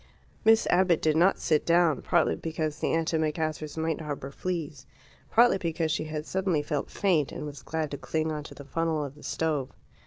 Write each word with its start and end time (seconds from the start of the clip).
Miss 0.43 0.65
Abbott 0.71 0.99
did 0.99 1.15
not 1.15 1.37
sit 1.37 1.63
down, 1.63 2.01
partly 2.01 2.35
because 2.35 2.79
the 2.79 2.87
antimacassars 2.91 3.77
might 3.77 4.01
harbour 4.01 4.31
fleas, 4.31 4.87
partly 5.29 5.59
because 5.59 5.91
she 5.91 6.05
had 6.05 6.25
suddenly 6.25 6.63
felt 6.63 6.89
faint, 6.89 7.31
and 7.31 7.45
was 7.45 7.61
glad 7.61 7.91
to 7.91 7.99
cling 7.99 8.31
on 8.31 8.43
to 8.45 8.55
the 8.55 8.65
funnel 8.65 9.05
of 9.05 9.13
the 9.13 9.21
stove. 9.21 9.69